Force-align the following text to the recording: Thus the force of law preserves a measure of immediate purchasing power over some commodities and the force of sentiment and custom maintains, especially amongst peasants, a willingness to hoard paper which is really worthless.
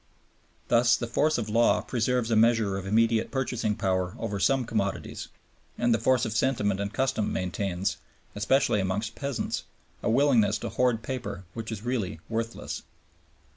Thus 0.67 0.95
the 0.95 1.05
force 1.05 1.37
of 1.37 1.47
law 1.47 1.79
preserves 1.81 2.31
a 2.31 2.35
measure 2.35 2.75
of 2.75 2.87
immediate 2.87 3.29
purchasing 3.29 3.75
power 3.75 4.15
over 4.17 4.39
some 4.39 4.65
commodities 4.65 5.27
and 5.77 5.93
the 5.93 5.99
force 5.99 6.25
of 6.25 6.31
sentiment 6.33 6.79
and 6.79 6.91
custom 6.91 7.31
maintains, 7.31 7.97
especially 8.33 8.79
amongst 8.79 9.13
peasants, 9.13 9.61
a 10.01 10.09
willingness 10.09 10.57
to 10.57 10.69
hoard 10.69 11.03
paper 11.03 11.43
which 11.53 11.71
is 11.71 11.83
really 11.83 12.19
worthless. 12.29 12.81